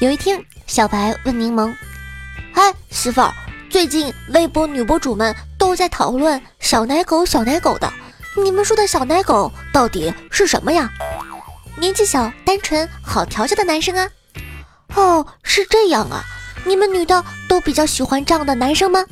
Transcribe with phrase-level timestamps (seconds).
[0.00, 1.76] 有一天，小白问柠檬
[2.54, 3.34] ：“嗨，媳妇儿，
[3.68, 7.92] 最近微博女博主们都在讨论小奶狗、小奶狗的，
[8.42, 10.90] 你们说的小奶狗到底是什么呀？”
[11.76, 14.08] 年纪小、单纯、好调教的男生啊。
[14.94, 16.24] 哦，是这样啊，
[16.64, 19.04] 你们女的都比较喜欢这样的男生吗？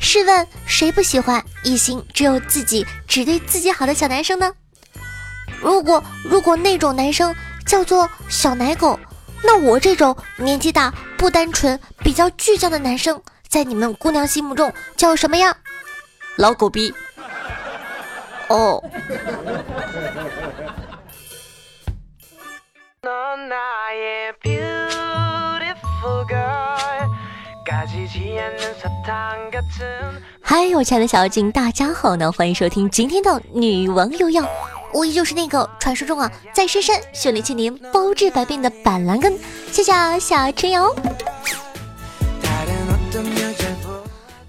[0.00, 4.52] 试问谁不喜欢一心只有自己、只对自己好的小男生呢？
[5.62, 7.34] 如果如果那种男生
[7.64, 9.00] 叫做小奶狗。
[9.42, 15.56] 那我这种年纪大、不单纯、比较倔强的男生，在你们姑娘心目中叫什么呀？
[16.36, 16.92] 老狗逼。
[18.48, 18.82] 哦。
[30.42, 34.42] 嗨，我亲爱的小妖精，大家好呢，欢迎收听今天的女王又要。
[34.92, 39.38] 无疑就是那个传说中啊，在深山修炼千年、包治百病的板蓝根。
[39.70, 40.94] 谢谢小陈瑶。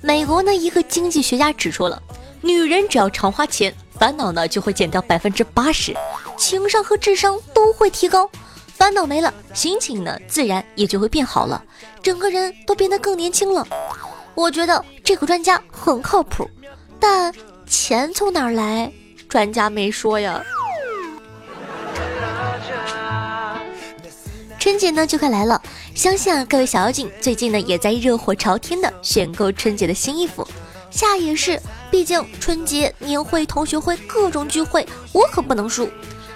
[0.02, 2.02] 美国呢，一个经济学家指出了，
[2.42, 5.96] 女人只要常花钱，烦恼呢就会减掉百分之八十，
[6.38, 8.30] 情商和智商都会提高。
[8.66, 11.64] 烦恼没了，心情呢自然也就会变好了，
[12.02, 13.66] 整个人都变得更年轻了。
[14.34, 16.50] 我觉得这个专家很靠谱，
[17.00, 17.32] 但
[17.68, 18.92] 钱从哪儿来？
[19.32, 20.44] 专家没说呀。
[24.60, 25.62] 春节呢就快来了，
[25.96, 30.46] 相信啊各位小妖精最近呢也在热火朝天的选购春节的新衣服，
[30.90, 31.58] 夏也是，
[31.90, 35.90] 毕竟春节年会、同学会各种聚会，我可不能输。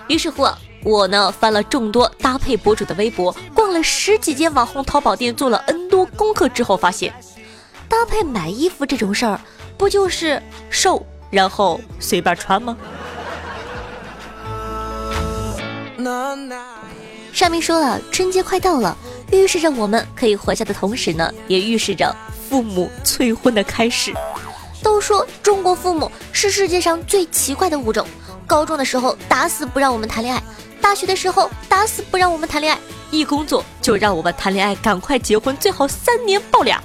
[0.07, 0.47] 于是乎，
[0.81, 7.13] 我呢翻了众多搭配博主的微博，逛了十几间网红淘宝店，做了 N 多功课之后发现，
[7.89, 9.37] 搭配买衣服这种事儿，
[9.77, 11.05] 不就是瘦？
[11.29, 12.77] 然后随便穿吗？
[17.33, 18.95] 上面说了，春节快到了，
[19.31, 22.15] 预示着我们可以活下的同时呢，也预示着
[22.47, 24.13] 父母催婚的开始。
[24.81, 28.07] 都说中国父母是世界上最奇怪的物种，
[28.45, 30.41] 高中的时候打死不让我们谈恋爱，
[30.79, 32.79] 大学的时候打死不让我们谈恋爱，
[33.09, 36.81] 一工作就让我们谈恋爱，赶快结婚，最好三年抱俩。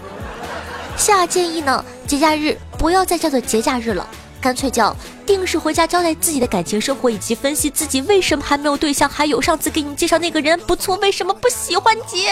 [0.97, 4.09] 下建议呢，节假日不要再叫做节假日了。
[4.41, 4.97] 干脆叫
[5.27, 9.09] 定时回家交代自己的感情生活，以及分析自己为什么还没有对象。
[9.09, 12.27] 还有上次给你介绍那个人不错，为什么不喜欢你？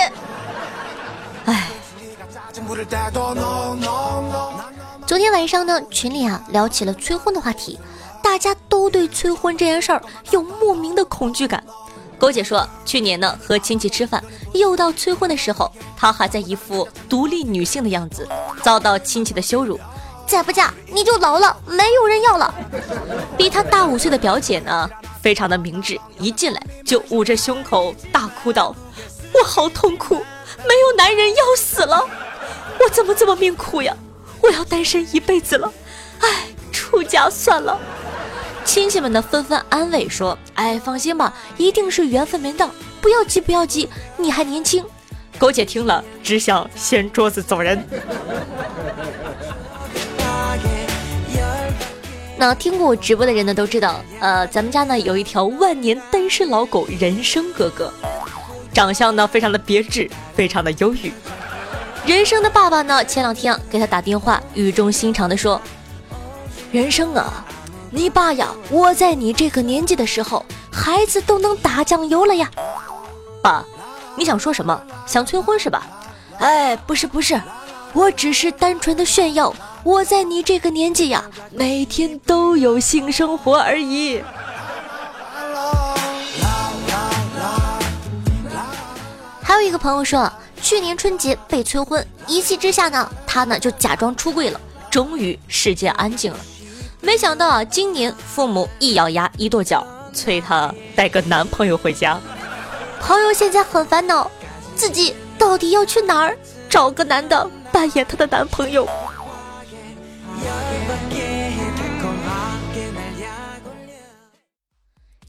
[1.44, 1.68] 哎，
[5.06, 7.78] 昨天晚上呢，群里啊聊起了催婚的话题，
[8.22, 11.62] 大家都对催婚这件事儿有莫名的恐惧感。
[12.18, 18.26] 勾姐说，去年呢和亲戚吃饭，又到催婚的时候，她还在一副独立女性的样子，
[18.62, 19.78] 遭到亲戚的羞辱。
[20.28, 22.54] 再不嫁你就老了，没有人要了。
[23.36, 24.88] 比他大五岁的表姐呢，
[25.22, 28.76] 非常的明智，一进来就捂着胸口大哭道
[29.32, 32.06] ：“我好痛苦，没有男人要死了，
[32.78, 33.96] 我怎么这么命苦呀？
[34.42, 35.72] 我要单身一辈子了，
[36.20, 37.80] 哎，出家算了。”
[38.66, 43.88] 亲戚们呢纷纷安慰说：“哎，放心吧，一定是缘分没到，不要急，不要急，
[44.18, 44.84] 你还年轻。”
[45.38, 47.82] 狗姐听了只想掀桌子走人。
[52.40, 57.92] 那听过我直播的人呢，都知道，呃，咱们家呢有一条万年单身老狗，人生哥哥，
[58.72, 61.12] 长相呢非常的别致，非常的忧郁。
[62.06, 65.60] 人生的爸爸呢，前两天给他打电话，语重心长的说
[66.70, 67.44] ：“人生啊，
[67.90, 72.48] 你爸呀，我在你这个年纪的时候，孩子都能打酱油了呀。”
[73.42, 73.64] 爸，
[74.14, 74.80] 你想说什么？
[75.06, 75.84] 想催婚是吧？
[76.38, 77.38] 哎，不是不是，
[77.92, 79.52] 我只是单纯的炫耀。
[79.84, 84.22] 我在你这个年纪呀，每天都有性生活而已。
[89.42, 90.30] 还有一个朋友说，
[90.60, 96.38] 去年春节被催婚，一气之下呢，他呢就假装出柜了，终于世界安静了。
[97.00, 102.18] 没想到啊，今年父母一咬牙一跺脚，催他带个男朋友回家。
[103.00, 104.30] 朋友现在很烦恼，
[104.74, 106.36] 自己到底要去哪儿
[106.68, 108.86] 找个男的扮演他的男朋友？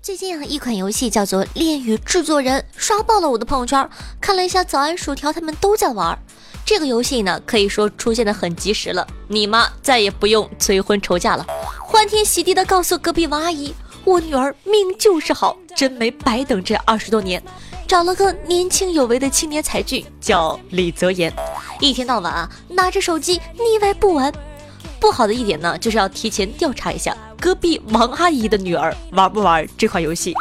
[0.10, 3.88] 最近啊，一款游戏叫做《恋与制作人》，刷爆了我的朋友圈。
[4.20, 6.18] 看了一下早安薯条，他们都在玩
[6.66, 9.06] 这个游戏呢，可以说出现的很及时了。
[9.28, 11.46] 你妈再也不用催婚愁嫁了，
[11.80, 13.72] 欢天喜地的告诉隔壁王阿姨
[14.04, 17.40] ：“我女儿命就是好，真没白等这二十多年，
[17.88, 21.32] 找了个年轻有为的青年才俊，叫李泽言，
[21.80, 24.34] 一天到晚啊拿着手机腻歪不玩。”
[25.00, 30.34] 不好的一点呢，就是要提前调查一下隔壁王阿姨的女儿玩不玩这款游戏。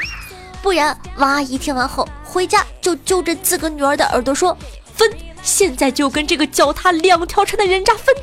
[0.61, 4.57] 不然王阿姨听完后回家就揪着自个女儿的耳朵说
[4.95, 5.09] ：“分，
[5.43, 8.15] 现在就跟这个脚踏两条船的人渣分。”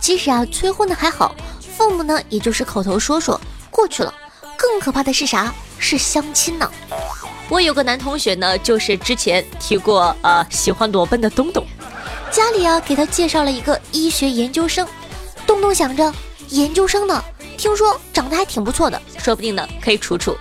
[0.00, 1.36] 其实啊，催婚的还好，
[1.76, 3.40] 父母呢也就是口头说说
[3.70, 4.12] 过去了。
[4.56, 5.54] 更可怕的是啥？
[5.78, 6.70] 是相亲呢。
[7.50, 11.66] 我有个男同学呢，就是之前提过呃喜欢裸奔的东东，
[12.30, 14.86] 家里啊给他介绍了一个医学研究生。
[15.48, 16.14] 东东想着
[16.50, 17.24] 研究生呢，
[17.58, 20.36] 听说长得还挺不错的，说不定呢可以处处。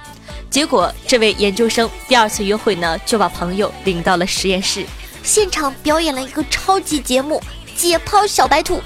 [0.51, 4.85] 结果这位研究生第二次约会呢，就把朋友领到了实验室，
[5.23, 7.41] 现场表演了一个超级节目——
[7.75, 8.79] 解剖小白兔。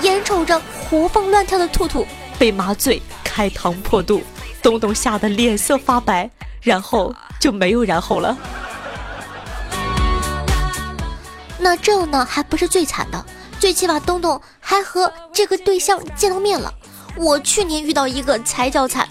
[0.00, 0.58] 眼瞅着
[0.88, 2.06] 活蹦乱跳的兔兔
[2.38, 4.22] 被麻醉开膛破肚，
[4.62, 6.28] 东东吓得脸色发白，
[6.64, 8.36] 然后就没有然后了。
[11.58, 13.24] 那这呢还不是最惨的，
[13.60, 16.72] 最起码东东还和这个对象见到面了。
[17.16, 19.06] 我去年遇到一个才叫惨，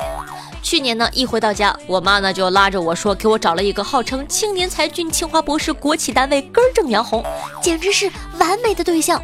[0.61, 7.23] 去年呢一回到家，我妈呢就拉着我说给我找了一个号称青年才俊、清华博士、国企单位根正苗红，
[7.61, 9.23] 简直是完美的对象。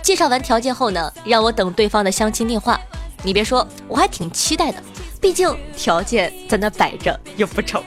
[0.00, 2.80] 介绍完条件后呢，让我等对方的相亲电话。
[3.22, 4.82] 你别说，我还挺期待的，
[5.24, 7.82] 毕竟条件在那摆着又不丑。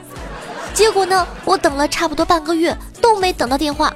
[0.74, 3.94] 结果呢，我等了差不多半个月都没等到电话。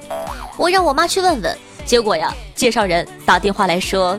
[0.57, 4.17] 我让我妈去问问，结果呀，介绍人打电话来说：“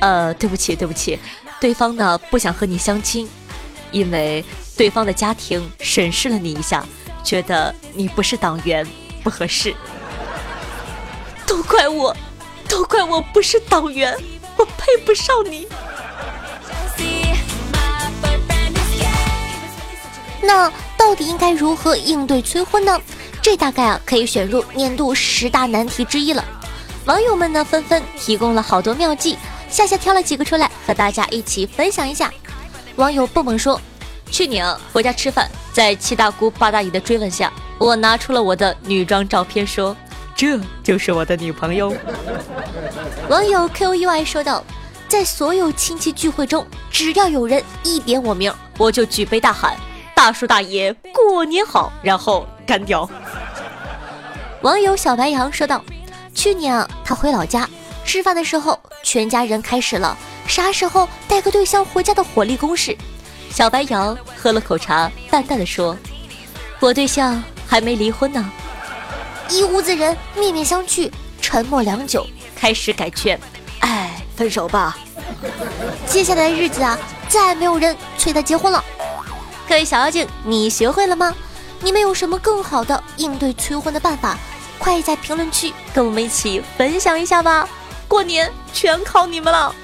[0.00, 1.18] 呃，对不起，对不起，
[1.62, 3.26] 对方呢不想和你相亲，
[3.90, 4.44] 因为
[4.76, 6.84] 对方的家庭审视了你一下，
[7.24, 8.86] 觉得你不是党员，
[9.24, 9.74] 不合适。”
[11.48, 12.14] 都怪我。
[12.68, 14.14] 都怪我不是党员，
[14.56, 15.66] 我配不上你。
[20.42, 23.00] 那到底应该如何应对催婚呢？
[23.40, 26.44] 这大概啊可以选入年度十大难题之一了。
[27.06, 32.32] 网友们呢纷纷提供了好多妙计，夏夏挑了几个出来和大家一起分享一下。
[32.96, 33.80] 网友蹦蹦说
[34.30, 39.96] ：“去年啊回家吃饭，在七大姑八大姨的追问下，我拿出了我的女装照片，说。”
[40.34, 41.94] 这就是我的女朋友。
[43.28, 44.64] 网友 Q U I 说道
[45.06, 49.76] ：“在所有亲戚聚会中，只要有人一点我名，我就举杯大喊
[50.22, 53.10] ‘大叔大爷过年好’，然后干掉。”
[54.62, 55.84] 网友小白羊说道
[56.32, 57.68] ：“去年啊，他回老家
[58.04, 60.16] 吃饭的时候，全家人开始了
[60.46, 62.96] 啥时候带个对象回家的火力攻势。
[63.50, 65.96] 小白羊喝了口茶，淡淡的说
[66.78, 68.48] ：‘我对象还没离婚呢。’”
[69.50, 71.10] 一屋子人面面相觑，
[71.40, 72.24] 沉默良久，
[72.54, 73.36] 开始改劝
[73.82, 74.96] ：“哎，分手吧。”
[76.06, 76.96] 接下来的日子啊，
[77.28, 78.84] 再没有人催他结婚了。
[79.72, 81.34] 各位小妖精，你学会了吗？
[81.80, 84.36] 你们有什么更好的应对催婚的办法？
[84.78, 87.66] 快在评论区跟我们一起分享一下吧！
[88.06, 89.74] 过年全靠你们了。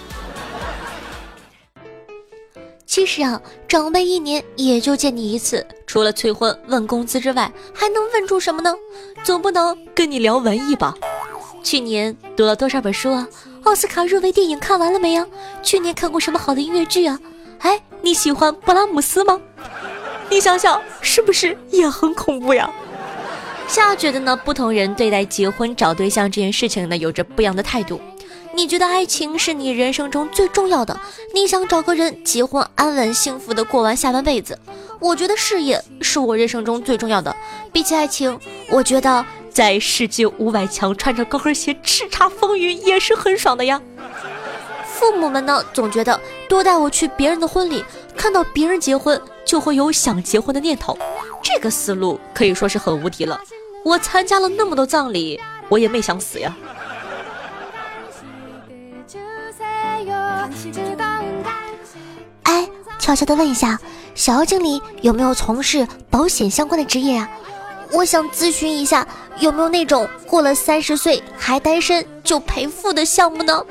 [2.84, 8.74] 其实啊，长辈一年也就见你一次，除了催婚问工资之外，还能问出什么呢？
[9.24, 10.94] 总不能跟你聊文艺吧？
[11.64, 13.26] 去年读了多少本书啊？
[13.64, 15.26] 奥斯卡入围电影看完了没呀？
[15.62, 17.18] 去年看过什么好的音乐剧啊？
[17.60, 19.40] 哎，你喜欢布拉姆斯吗？
[20.30, 22.70] 你想想，是不是也很恐怖呀？
[23.66, 28.00] 夏觉得呢，不同人对待结婚找对象这件事情呢，有着不一样的态度。
[28.54, 30.98] 你觉得爱情是你人生中最重要的？
[31.34, 34.58] 你想找个人结婚，安稳幸福的过完下半辈子？
[34.98, 37.34] 我觉得事业是我人生中最重要的。
[37.72, 38.38] 比起爱情，
[38.70, 43.80] 我觉得在世界五百强穿着高跟鞋叱咤风云也是很爽的呀。
[44.84, 46.18] 父母们呢，总觉得
[46.48, 47.84] 多带我去别人的婚礼，
[48.18, 50.98] 看到别人结婚就会有想结婚的念头。
[51.42, 53.40] 这个思路可以说是很无敌了。
[53.84, 56.54] 我参加了那么多葬礼，我也没想死呀。
[62.42, 63.78] 哎，悄悄的问一下，
[64.14, 67.30] 小妖精里有没有从事保险相关的职业啊？
[67.92, 69.06] 我想咨询一下，
[69.38, 73.64] 有没有那种过了三十岁还单身就赔付的项目呢？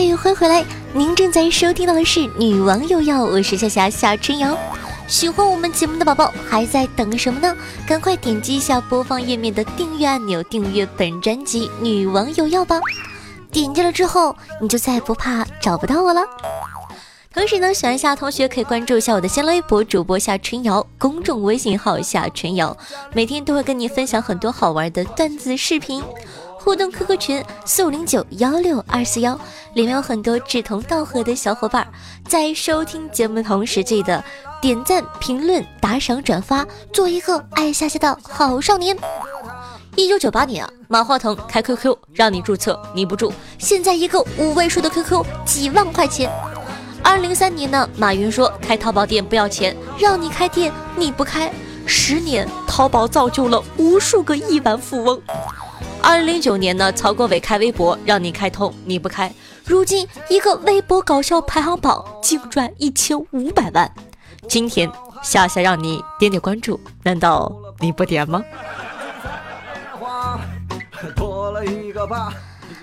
[0.00, 0.64] 欢迎回来，
[0.94, 4.56] 您正在收听到的是《女王又要》，我是夏夏夏春瑶。
[5.06, 7.54] 喜欢我们节目的宝宝还在等什么呢？
[7.86, 12.80] 赶快点击一下播放页面的订阅按钮，订阅本专辑《女王有药》吧。
[13.52, 16.22] 点击了之后，你就再也不怕找不到我了。
[17.34, 22.74] 同时呢，喜欢夏同学可以关注一下我的新浪微博主播夏春瑶，公众微信号夏春瑶，
[23.12, 26.02] 每天都会跟你分享很多好玩的段子视频。
[26.62, 29.34] 互动 QQ 群四五零九幺六二四幺，
[29.72, 31.90] 里面有很多志同道合的小伙伴，
[32.28, 34.22] 在收听节目同时，记得
[34.60, 38.94] 点赞、评论、打赏、转发，做一个爱夏夏的好少年。
[39.96, 46.30] 一九九八年啊，马化腾开 QQ 让你注册，你不注，现在一个五位数的 QQ 几万块钱。
[47.02, 51.50] 二零零三年呢，马云说开淘宝店不要钱，让你开店你不开，
[51.86, 55.18] 十年淘宝造就了无数个亿万富翁。
[56.02, 59.32] 二零零九年呢，曹国伟开微博让你开通，你不开，
[59.64, 63.90] 如今一个微博搞笑排行榜净赚一千五百万。
[64.48, 64.90] 今天
[65.22, 68.42] 夏夏让你点点关注，难道你不点吗？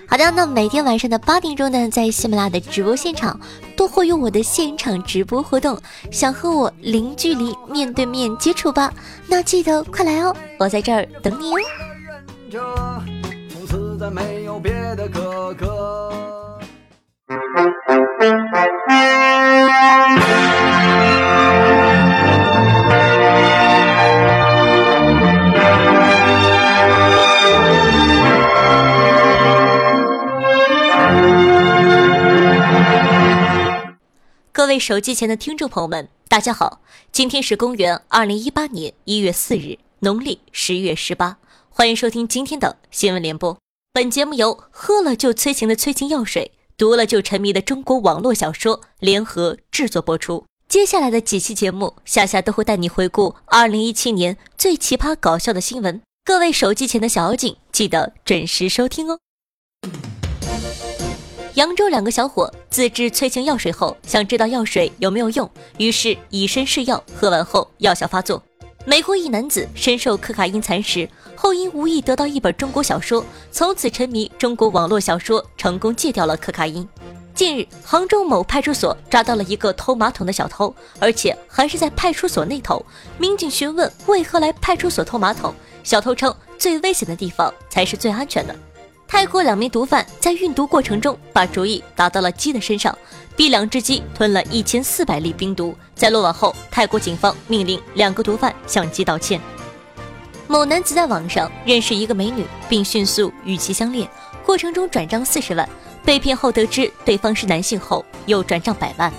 [0.09, 3.37] 好的，那每天晚上的八点钟呢，在喜马拉雅的直播现场
[3.75, 5.77] 都会有我的现场直播活动，
[6.11, 8.93] 想和我零距离面对面接触吧？
[9.27, 11.57] 那记得快来哦，我在这儿等你哦。
[12.49, 13.03] 着，
[13.49, 16.59] 从此再没有别的哥哥
[34.51, 36.81] 各位手机前的听众朋友们，大家好！
[37.11, 41.37] 今天是公元二零一八年一月四日，农历十月十八，
[41.77, 43.55] 欢迎收听今天的新闻联播。
[43.93, 50.43] 本节目由喝了就催情的催情药水、读了就沉迷的中国网络小说联合制作播出。
[50.67, 56.01] 接下来的几期节目，夏夏都会带你回顾二零一七年最奇葩搞笑的新闻。
[56.25, 59.19] 各位手机前的小妖精，记得准时收听哦。
[61.53, 68.41] 扬州两个小伙自制催情药水后，想知道药水有没有用，于是以身试药，喝完后药效发作。
[68.87, 76.87] 美国一男子深受可卡因蚕食后，因无意得到一本中国小说，从此沉迷中国网络小说，成功戒掉了可卡因。
[77.35, 82.81] 近日，杭州某派出所抓到了一个偷马桶的小偷，而且还是在派出所内偷。
[83.17, 85.53] 民警询问为何来派出所偷马桶，
[85.83, 88.55] 小偷称最危险的地方才是最安全的。
[89.05, 92.97] 泰国两名毒贩在运毒过程中把主意打到了鸡的身上，
[93.37, 95.77] 逼良之机吞了一千四百粒冰毒。
[95.93, 99.39] 在落网后，泰国警方命令两个毒贩向鸡道歉。
[100.47, 104.09] 某男子在网上认识一个美女，并迅速与其相恋，
[104.43, 105.69] 过程中转账四十万，
[106.03, 109.13] 被骗后得知对方是男性后，又转账百万。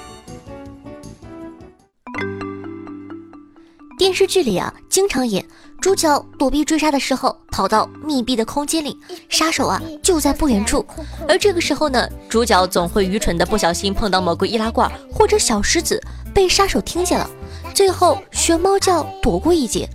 [4.09, 5.45] 电视剧里啊，经常演。
[5.83, 8.97] 主角躲避追杀的时候，跑到密闭的空间里，
[9.29, 10.83] 杀手啊就在不远处。
[11.29, 17.29] 而这个时候呢，主角总会愚蠢的不小心碰到某个易拉罐或者小石子，被杀手听见了，
[17.75, 19.87] 最后学猫叫躲过一劫。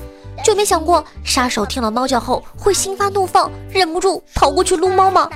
[0.46, 5.28] 就没想过杀手听了猫叫后会心发怒放，忍不住跑过去撸猫吗？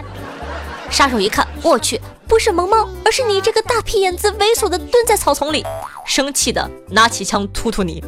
[0.91, 5.65] 杀手一看，我去，不是萌猫，而是你这个大屁眼子猥琐的蹲在草丛里，
[6.05, 8.03] 生气的拿起枪突突你。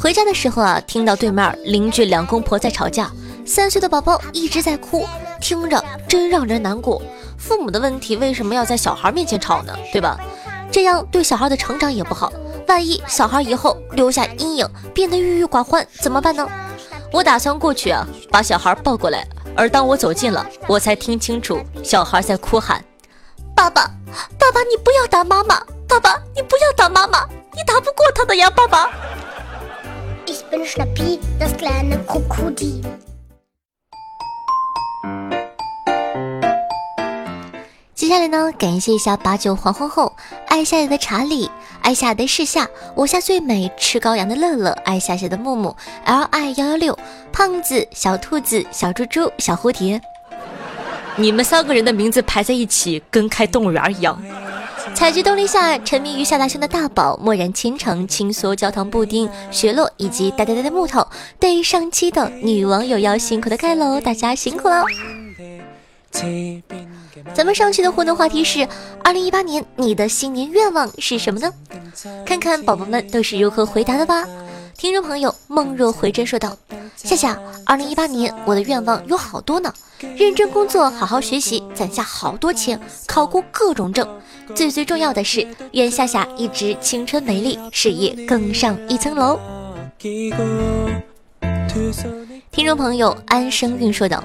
[0.00, 3.10] 回家的时候啊，听到对面邻居两公婆在吵架，
[3.44, 5.06] 三岁的宝宝一直在哭，
[5.42, 7.02] 听着真让人难过。
[7.36, 9.76] 父母的问题为什么要在小孩面前吵呢？
[9.92, 10.18] 对吧？
[10.72, 12.32] 这样对小孩的成长也不好。
[12.66, 16.48] 万一小孩以后留下阴影，变得郁郁寡欢，怎么办呢？
[17.12, 19.28] 我打算过去啊，把小孩抱过来。
[19.54, 22.82] 而当我走近了，我才听清楚小孩在哭喊
[23.54, 23.82] ：“爸爸，
[24.38, 25.62] 爸爸，你不要打妈妈！
[25.86, 27.28] 爸爸，你不要打妈妈！
[27.52, 28.90] 你打不过他的呀，爸爸。”
[37.94, 40.14] 接下来呢，感谢一下八九黄昏后，
[40.46, 41.50] 爱夏夏的查理，
[41.82, 46.96] 爱夏的世夏，我夏最美，吃羔羊的乐乐，爱夏夏的木木，L I 幺幺六，
[47.32, 50.00] 胖子，小兔子，小猪猪，小蝴蝶，
[51.16, 54.16] 你们三个人的名字排在一起，跟开动物园一样。
[54.94, 61.06] 采菊东篱下，沉迷于夏大兄的大宝，蓦然倾城，轻缩焦糖布丁，雪落以及呆呆呆的木头。
[61.38, 64.84] 对于上期的女网友要辛苦的盖楼，大家辛苦了。
[67.34, 68.66] 咱们上期的互动话题是：
[69.04, 71.52] 二零一八年你的新年愿望是什么呢？
[72.26, 74.26] 看看宝宝们都是如何回答的吧。
[74.80, 76.56] 听众朋友梦若回真说道：
[76.96, 79.70] 夏夏，二零一八年我的愿望有好多呢，
[80.16, 84.08] 认真工作，好好学习，攒下好多钱，考过各种证。
[84.54, 89.38] 最最重要的是，愿夏夏一直青春美丽，事业更上一层楼。
[92.50, 94.24] 听众朋友安生运说道：“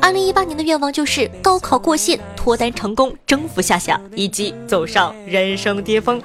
[0.00, 6.22] 二零一八年的愿望就是高考过线，脱单成功，征服夏夏，以及走上人生巅峰。”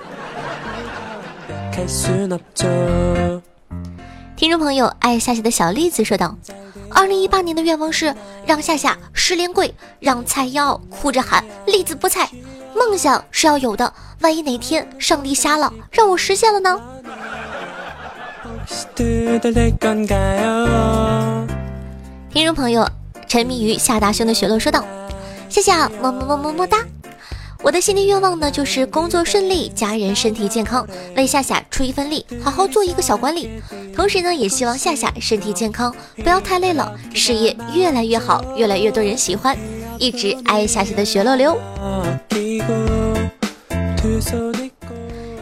[4.36, 6.36] 听众朋友爱夏夏的小栗子说道
[6.92, 8.14] ：“二零一八年的愿望是
[8.46, 12.30] 让夏夏十连跪，让菜妖哭着喊栗子不菜。”
[12.76, 16.76] 梦想是要有的，万一哪天上帝瞎了，让我实现了呢？
[22.30, 22.86] 听众朋友，
[23.28, 24.84] 沉迷于夏大兄的雪落说道
[25.48, 26.80] ：“夏夏，么么么么么哒。
[27.64, 33.50] 我的新年愿望呢，就是工作顺利，家人身体健康，为夏夏出一份力，好好做一个小管理。
[33.96, 39.58] 同时呢，也希望夏夏身体健康，不要太累了，事业越来越好，越来越多人喜欢。
[39.98, 41.58] 一直爱夏夏的雪落流。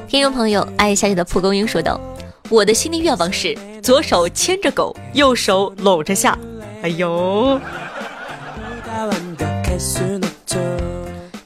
[0.08, 2.00] 听众朋友，爱夏夏的蒲公英说道
[2.50, 6.38] ：“我的新年愿望是左手牵着狗，右手搂着夏。”
[6.84, 7.60] 哎呦。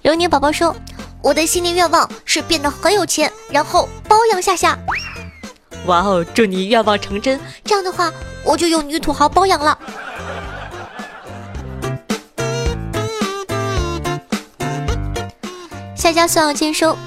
[0.08, 0.74] 流年宝宝说
[1.22, 4.80] ：“我的新年愿望是变得很有钱，然后包养夏夏。”
[5.86, 7.38] 哇哦，祝你愿望成真！
[7.66, 8.10] 这样的话，
[8.46, 9.78] 我就有女土豪包养了。
[15.94, 16.98] 夏家孙小坚说：“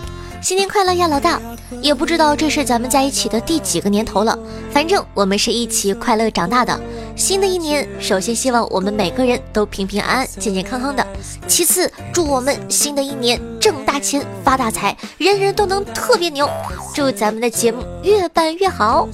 [0.43, 1.41] 新年快乐呀，老大！
[1.81, 4.39] 也不知道这是咱们在一起的第几个年头了，
[4.71, 6.79] 反正我们是一起快乐长大的。”
[7.21, 11.07] 新的一年，首先希望我们每个人都平平安安、健健康康的。
[11.47, 16.49] 其次，祝我们新的一年挣大钱、发大财，人人都能特别牛。
[16.95, 19.07] 祝咱们的节目越办越好。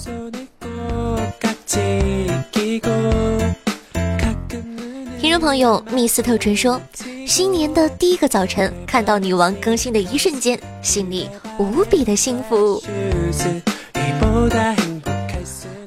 [5.20, 6.80] 听众朋友，密斯特纯说，
[7.26, 12.80] 新年的第一个早晨，看到女王更新的一瞬间，心里无比的幸福。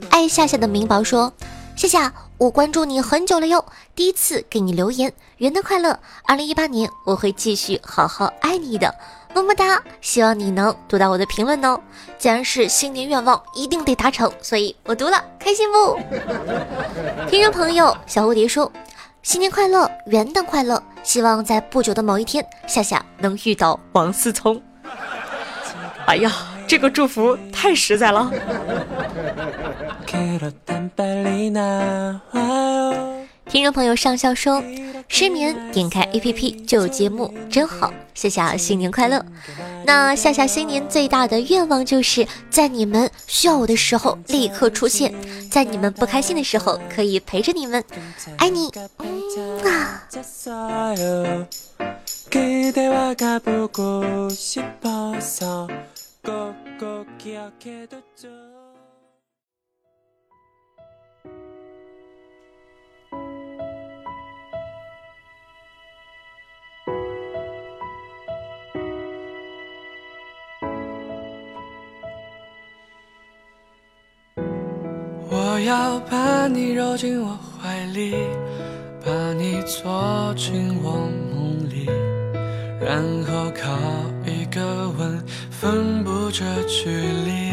[0.09, 1.31] 爱夏夏的明宝说。
[1.79, 3.63] 夏夏，我关注你很久了哟，
[3.95, 5.98] 第一次给你留言，元旦快乐！
[6.25, 8.93] 二零一八年我会继续好好爱你的，
[9.33, 9.81] 么么哒！
[10.01, 11.79] 希望你能读到我的评论哦。
[12.17, 15.98] 既然是新年愿望，一定得达成，所以我读了，开心不？
[17.31, 18.69] 听众朋友，小蝴蝶说：
[19.24, 20.83] 新年快乐，元旦快乐！
[21.01, 24.62] 希望在不久的某一天，夏夏能遇到王思聪。
[26.07, 26.29] 哎呀，
[26.67, 28.29] 这个祝福太实在了。
[33.45, 34.63] 听众朋友上校说，
[35.07, 37.91] 失眠点开 APP 就有节目，真好。
[38.13, 39.25] 夏夏新年快乐！
[39.86, 45.13] 那夏夏新年最大的愿望就是在你们需要我的时候立刻出现，
[45.49, 47.84] 在你们不开心的时候可以陪着你们，
[48.38, 48.69] 爱你。
[49.65, 50.03] 啊。
[75.60, 78.15] 要把你揉进我怀里，
[79.06, 80.91] 把你坐进我
[81.34, 81.86] 梦里，
[82.80, 83.78] 然后靠
[84.26, 87.50] 一个吻分不这距离。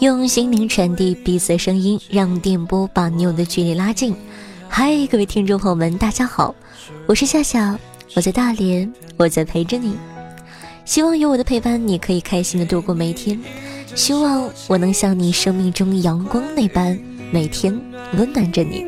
[0.00, 4.14] 用心灵传递彼此的声音，让电波把你我的距离拉近。
[4.68, 6.54] 嗨，各位听众朋友们，大家好，
[7.06, 7.78] 我是夏夏，
[8.14, 9.96] 我在大连，我在陪着你。
[10.84, 13.38] 希望有我的陪伴，你可以开心的度过每一天。
[13.96, 16.96] 希望我能像你生命中阳光那般，
[17.32, 17.72] 每天
[18.12, 18.84] 温暖着你。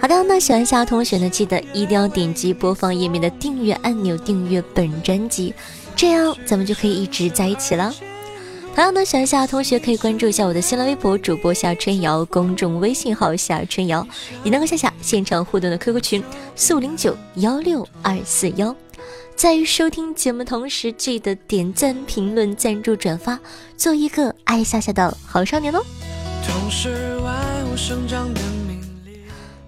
[0.00, 5.54] 好的，那喜欢夏同学呢，记得一定要点击播放页面的订阅按钮，订阅本专辑，
[5.94, 7.94] 这样咱们就可以一直在一起了。
[8.74, 14.04] 同样呢，喜欢夏同学可以关注一下我的新浪微博主播夏春瑶，公众微信号夏春瑶，
[14.42, 16.24] 也能够夏夏现场互动的 QQ 群
[16.56, 18.74] 四五零九幺六二四幺。
[19.34, 23.38] 在收听节目同时，记得点赞、评论、赞助、转发，
[23.76, 25.82] 做一个爱夏夏的好少年哦。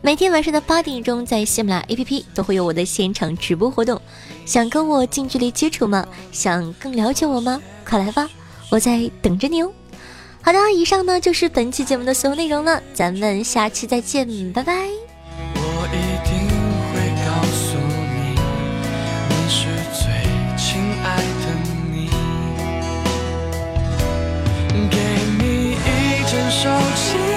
[0.01, 4.01] 每天晚上的八点钟，在喜马拉雅 APP 都会有我的现场直播活动。
[4.47, 6.07] 想跟我近距离接触吗？
[6.31, 7.61] 想更了解我吗？
[7.85, 8.29] 快来吧，
[8.71, 9.73] 我在等着你哦。
[10.41, 15.04] 好的，以上呢就是本期节目的所有内容了，咱们下期再见，拜拜。
[26.55, 27.34] 手心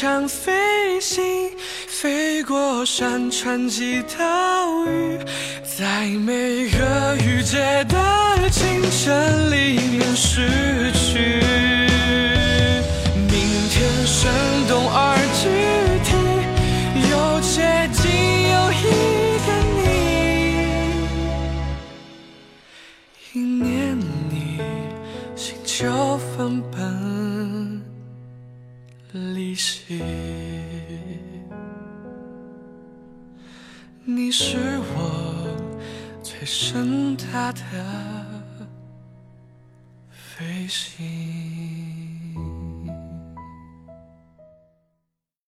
[0.00, 1.22] 乘飞行。
[1.86, 5.18] 飞过山川及岛屿，
[5.62, 10.99] 在每个雨季的清晨里面失去。
[34.30, 34.56] 你是
[34.94, 35.82] 我
[36.22, 37.60] 最盛大的
[40.08, 41.49] 飞行。